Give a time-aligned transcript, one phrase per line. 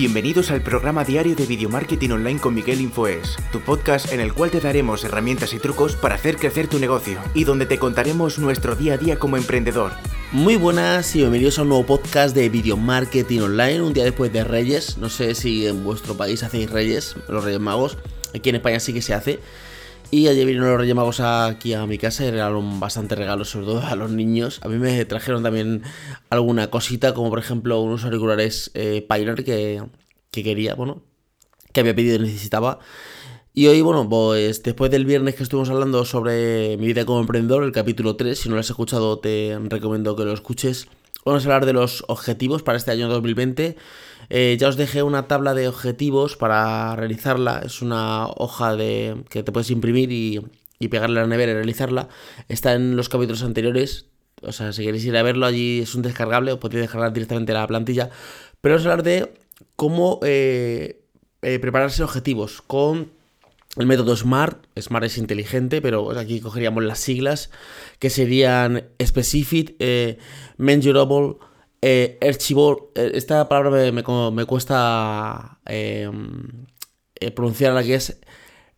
[0.00, 4.32] Bienvenidos al programa diario de Video Marketing Online con Miguel Infoes, tu podcast en el
[4.32, 8.38] cual te daremos herramientas y trucos para hacer crecer tu negocio y donde te contaremos
[8.38, 9.90] nuestro día a día como emprendedor.
[10.30, 14.32] Muy buenas y bienvenidos a un nuevo podcast de Video Marketing Online, un día después
[14.32, 14.98] de Reyes.
[14.98, 17.98] No sé si en vuestro país hacéis Reyes, los Reyes Magos.
[18.32, 19.40] Aquí en España sí que se hace.
[20.10, 23.82] Y ayer vinieron los Reyes aquí a mi casa y regalaron bastante regalos, sobre todo
[23.82, 24.58] a los niños.
[24.62, 25.82] A mí me trajeron también
[26.30, 29.82] alguna cosita, como por ejemplo unos auriculares eh, Pioneer que,
[30.30, 31.02] que quería, bueno,
[31.72, 32.78] que había pedido y necesitaba.
[33.52, 37.64] Y hoy, bueno, pues después del viernes que estuvimos hablando sobre mi vida como emprendedor,
[37.64, 40.88] el capítulo 3, si no lo has escuchado te recomiendo que lo escuches.
[41.26, 43.76] Vamos a hablar de los objetivos para este año 2020
[44.30, 47.62] eh, ya os dejé una tabla de objetivos para realizarla.
[47.64, 50.40] Es una hoja de que te puedes imprimir y,
[50.78, 52.08] y pegarle a la nevera y realizarla.
[52.48, 54.06] Está en los capítulos anteriores.
[54.42, 57.52] O sea, si queréis ir a verlo, allí es un descargable, os podéis descargar directamente
[57.52, 58.10] la plantilla.
[58.60, 59.32] Pero vamos a hablar de
[59.76, 61.00] cómo eh,
[61.42, 63.10] eh, prepararse objetivos con
[63.76, 64.66] el método SMART.
[64.78, 67.50] SMART es inteligente, pero aquí cogeríamos las siglas
[67.98, 69.76] que serían Specific,
[70.56, 71.36] Measurable,
[71.80, 76.66] eh, eh, esta palabra me, cuesta em,
[77.20, 78.20] eh, pronunciar la que es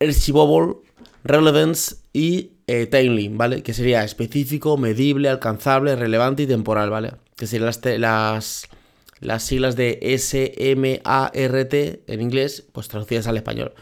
[0.00, 0.76] Archivable,
[1.24, 3.62] Relevance y eh, Timely, ¿vale?
[3.62, 7.12] Que sería específico, medible, alcanzable, relevante y temporal, ¿vale?
[7.36, 8.68] Que serían las, las,
[9.20, 13.72] las siglas de S-M-A-R-T en inglés, pues traducidas al español.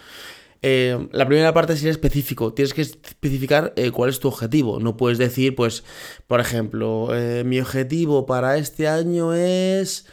[0.63, 2.53] Eh, la primera parte sería específico.
[2.53, 4.79] Tienes que especificar eh, cuál es tu objetivo.
[4.81, 5.85] No puedes decir, pues,
[6.27, 10.07] por ejemplo, eh, mi objetivo para este año es,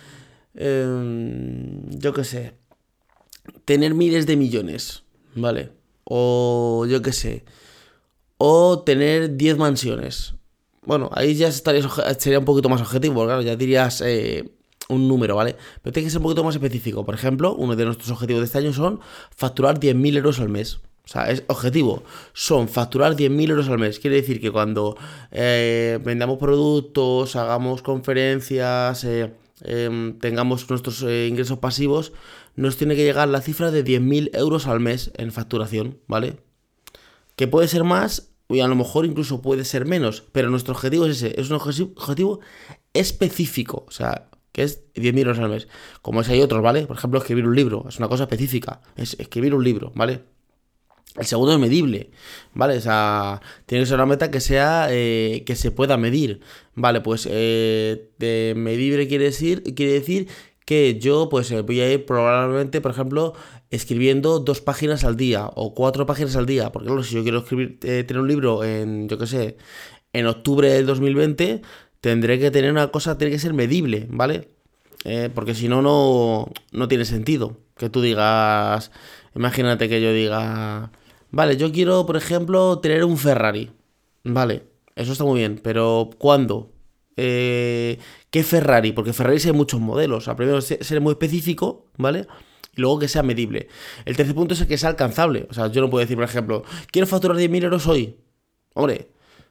[0.55, 2.53] em, yo qué sé,
[3.65, 5.03] tener miles de millones,
[5.35, 5.71] ¿vale?
[6.05, 7.43] O yo qué sé,
[8.37, 10.35] o tener 10 mansiones.
[10.83, 14.01] Bueno, ahí ya sería un poquito más objetivo, claro, ya dirías
[14.89, 15.55] un número, ¿vale?
[15.81, 17.05] Pero tiene que ser un poquito más específico.
[17.05, 18.99] Por ejemplo, uno de nuestros objetivos de este año son
[19.35, 20.79] facturar 10.000 euros al mes.
[21.05, 22.03] O sea, es objetivo.
[22.33, 23.99] Son facturar 10.000 euros al mes.
[23.99, 24.97] Quiere decir que cuando
[25.31, 32.11] eh, vendamos productos, hagamos conferencias, eh, em, tengamos nuestros eh, ingresos pasivos,
[32.55, 36.37] nos tiene que llegar la cifra de 10.000 euros al mes en facturación, ¿vale?
[37.37, 41.05] Que puede ser más y a lo mejor incluso puede ser menos, pero nuestro objetivo
[41.05, 42.39] es ese, es un objetivo
[42.93, 43.85] específico.
[43.87, 45.67] O sea, que es 10.000 euros al mes.
[46.01, 46.87] Como es hay otros, ¿vale?
[46.87, 50.23] Por ejemplo, escribir un libro, es una cosa específica, es escribir un libro, ¿vale?
[51.15, 52.09] El segundo es medible,
[52.55, 52.77] ¿vale?
[52.77, 56.41] O sea, tiene que ser una meta que sea, eh, que se pueda medir,
[56.73, 57.01] ¿vale?
[57.01, 60.27] Pues eh, medible quiere decir, quiere decir
[60.65, 63.33] que yo pues eh, voy a ir probablemente, por ejemplo,
[63.69, 67.39] escribiendo dos páginas al día o cuatro páginas al día, porque claro, si yo quiero
[67.39, 69.57] escribir, tener un libro en, yo qué sé,
[70.13, 71.61] en octubre del 2020,
[72.01, 74.49] tendré que tener una cosa, tiene que ser medible, ¿vale?
[75.03, 78.91] Eh, porque si no, no tiene sentido que tú digas,
[79.35, 80.91] imagínate que yo diga,
[81.31, 83.71] vale, yo quiero, por ejemplo, tener un Ferrari,
[84.23, 84.63] ¿vale?
[84.95, 86.71] Eso está muy bien, pero ¿cuándo?
[87.17, 88.91] Eh, ¿Qué Ferrari?
[88.91, 90.27] Porque Ferrari hay muchos modelos.
[90.27, 92.27] O primero ser muy específico, ¿vale?
[92.75, 93.67] Y luego que sea medible.
[94.05, 95.47] El tercer punto es que sea alcanzable.
[95.49, 98.17] O sea, yo no puedo decir, por ejemplo, quiero facturar 10.000 euros hoy.
[98.73, 99.09] Hombre,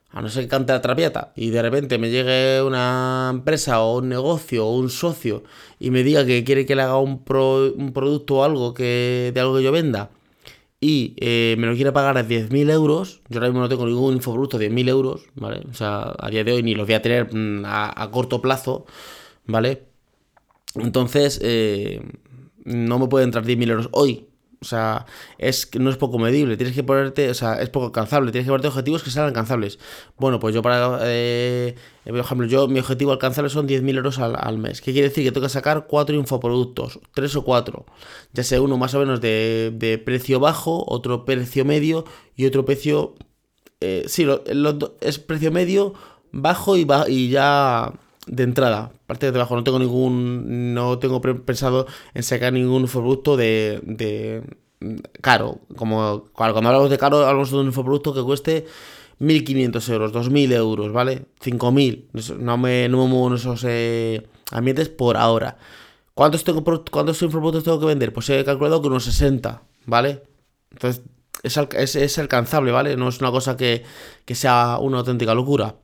[0.09, 3.97] a no ser que cante la trapiata y de repente me llegue una empresa o
[3.99, 5.43] un negocio o un socio
[5.79, 9.57] y me diga que quiere que le haga un, producto o algo que, de algo
[9.57, 10.11] que yo venda
[10.79, 14.15] y eh, me lo quiere pagar a 10.000 euros, yo ahora mismo no tengo ningún
[14.15, 15.63] infoproducto de 10.000 euros, ¿vale?
[15.69, 18.85] O sea, a día de hoy ni los voy a tener mm, a, corto plazo,
[19.45, 19.87] ¿vale?
[20.75, 22.01] Entonces, eh,
[22.65, 24.27] no me puede entrar 10.000 euros hoy,
[24.59, 25.05] o sea,
[25.37, 28.51] es no es poco medible, tienes que ponerte, o sea, es poco alcanzable, tienes que
[28.51, 29.77] ponerte objetivos que sean alcanzables.
[30.17, 31.75] Bueno, pues yo para, eh,
[32.05, 34.81] por ejemplo, yo mi objetivo alcanzable son 10.000 euros al, mes.
[34.81, 35.23] ¿Qué quiere decir?
[35.23, 37.85] Que tengo que sacar cuatro infoproductos, tres o cuatro,
[38.33, 43.15] ya sea uno más o menos de, precio bajo, otro precio medio y otro precio,
[43.81, 44.25] eh, sí,
[45.01, 45.93] es precio medio,
[46.31, 47.93] bajo y, y ya
[48.27, 53.37] de entrada, parte de trabajo, no tengo ningún, no tengo pensado en sacar ningún infoproducto
[53.37, 54.43] de, de
[55.21, 58.65] caro, como cuando hablamos de caro, hablamos de un infoproducto que cueste
[59.19, 61.25] 1.500 euros, 2.000 euros, ¿vale?
[61.41, 65.57] 5.000, no me, no me muevo en esos eh, ambientes por ahora.
[66.13, 68.13] ¿Cuántos, tengo, ¿Cuántos infoproductos tengo que vender?
[68.13, 70.23] Pues he calculado que unos 60, ¿vale?
[70.71, 71.03] Entonces,
[71.43, 72.97] es, es, alcanzable, ¿vale?
[72.97, 73.83] No es una cosa que,
[74.25, 75.75] que sea una auténtica locura.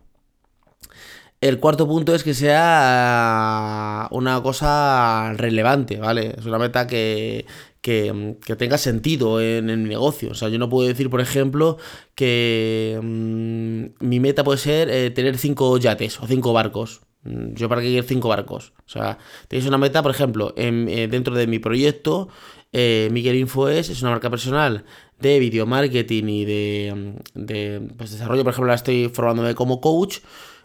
[1.44, 6.36] El cuarto punto es que sea una cosa relevante, ¿vale?
[6.38, 7.46] Es una meta que,
[7.82, 10.32] tenga sentido en el negocio.
[10.32, 11.78] O sea, yo no puedo decir, por ejemplo,
[12.16, 17.02] que mm, mi meta puede ser eh, tener cinco yates o cinco barcos.
[17.24, 18.72] Mm, yo para qué quiero cinco barcos.
[18.86, 19.18] O sea,
[19.50, 22.30] tenéis una meta, por ejemplo, en, eh, dentro de mi proyecto,
[22.72, 24.86] eh, Miguel Info es, una marca personal
[25.20, 28.44] de video marketing y de, de pues, desarrollo.
[28.44, 30.20] Por ejemplo, la estoy formándome como coach.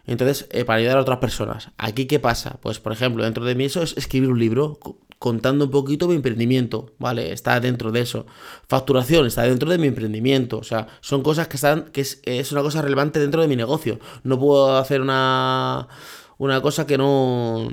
[0.09, 1.71] Entonces, eh, para ayudar a otras personas.
[1.77, 2.59] ¿Aquí qué pasa?
[2.63, 4.79] Pues, por ejemplo, dentro de mí eso es escribir un libro
[5.19, 7.33] contando un poquito mi emprendimiento, ¿vale?
[7.33, 8.25] Está dentro de eso.
[8.67, 10.59] Facturación está dentro de mi emprendimiento.
[10.59, 13.57] O sea, son cosas que están, que es, es una cosa relevante dentro de mi
[13.57, 14.01] negocio.
[14.23, 15.89] No puedo hacer una,
[16.39, 17.69] una cosa que no,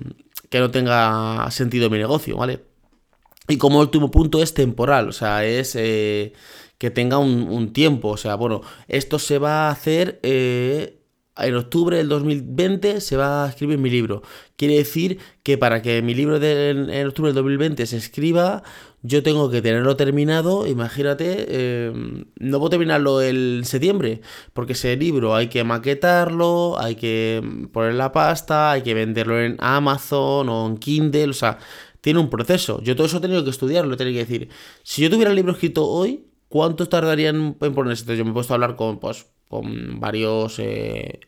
[0.49, 2.65] que no tenga sentido en mi negocio, ¿vale?
[3.47, 6.33] Y como último punto es temporal, o sea, es eh,
[6.77, 8.09] que tenga un, tiempo.
[8.09, 11.04] O sea, bueno, esto se va a hacer eh,
[11.37, 14.21] en octubre del 2020 se va a escribir mi libro.
[14.55, 18.63] Quiere decir que para que mi libro de, en, octubre del 2020 se escriba,
[19.01, 20.65] yo tengo que tenerlo terminado.
[20.67, 24.21] Imagínate, em, no puedo terminarlo en septiembre,
[24.53, 27.43] porque ese libro hay que maquetarlo, hay que
[27.73, 31.57] poner la pasta, hay que venderlo en Amazon o en Kindle, o sea,
[32.01, 32.81] tiene un proceso.
[32.81, 34.49] Yo todo eso he tenido que estudiarlo, he tenido que decir,
[34.83, 38.03] si yo tuviera el libro escrito hoy, ¿cuánto tardaría en ponerse?
[38.03, 41.19] Entonces yo me he puesto a hablar con, pues, con varios, eh,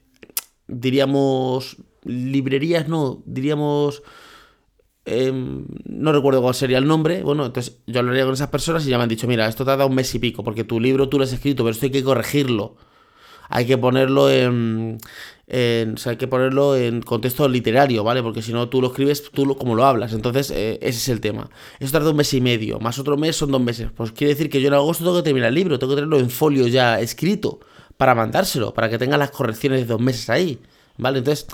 [0.68, 4.04] diríamos, librerías, no, diríamos,
[5.06, 8.90] em, no recuerdo cuál sería el nombre, bueno, entonces yo hablaría con esas personas y
[8.90, 10.80] ya me han dicho, mira, esto te ha dado un mes y pico, porque tu
[10.80, 12.76] libro tú lo has escrito, pero esto hay que corregirlo.
[13.50, 18.22] Hay que ponerlo en, o sea, hay que ponerlo en contexto literario, ¿vale?
[18.22, 20.12] Porque si no, tú lo escribes tú como lo hablas.
[20.12, 21.50] Entonces, eh, ese es el tema.
[21.80, 23.90] Eso tarda un mes y medio, más otro mes son dos meses.
[23.96, 26.20] Pues quiere decir que yo en agosto tengo que terminar el libro, tengo que tenerlo
[26.20, 27.62] en folio ya escrito
[27.98, 30.60] para mandárselo, para que tenga las correcciones de dos meses ahí,
[30.98, 31.20] ¿vale?
[31.20, 31.48] Entonces,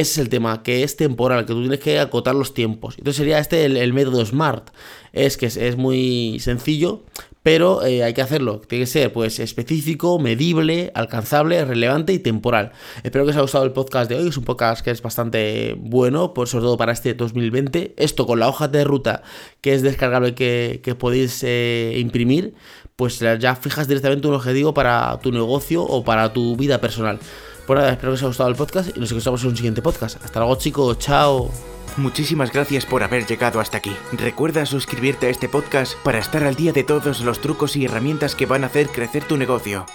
[0.00, 2.96] ese es el tema, que es temporal, que tú tienes que acotar los tiempos.
[2.98, 4.68] Entonces sería este el, método SMART.
[5.14, 7.04] Es que es, muy sencillo,
[7.42, 8.60] pero eh, hay que hacerlo.
[8.60, 12.72] Tiene que ser pues específico, medible, alcanzable, relevante y temporal.
[13.04, 14.28] Espero que os haya gustado el podcast de hoy.
[14.28, 17.94] Es un podcast que es bastante bueno, por, sobre todo para este 2020.
[17.96, 19.22] Esto con la hoja de ruta
[19.62, 22.52] que es descargable que, podéis eh, imprimir
[22.96, 27.18] pues ya fijas directamente un objetivo para tu negocio o para tu vida personal.
[27.66, 29.82] Pues nada, espero que os haya gustado el podcast y nos vemos en un siguiente
[29.82, 30.22] podcast.
[30.24, 31.50] Hasta luego chicos, chao.
[31.98, 33.94] Muchísimas gracias por haber llegado hasta aquí.
[34.12, 38.34] Recuerda suscribirte a este podcast para estar al día de todos los trucos y herramientas
[38.34, 39.86] que van a hacer crecer tu negocio.